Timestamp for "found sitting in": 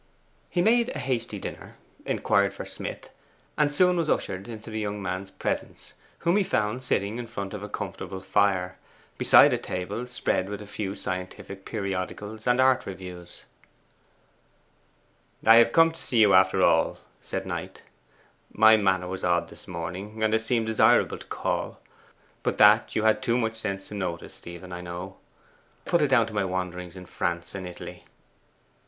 6.43-7.27